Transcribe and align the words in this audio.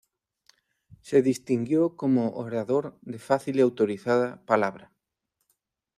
Se 1.01 1.21
distinguió 1.21 1.95
como 1.95 2.31
orador 2.31 2.97
de 3.03 3.19
fácil 3.19 3.57
y 3.57 3.61
autorizada 3.61 4.43
palabra. 4.47 4.91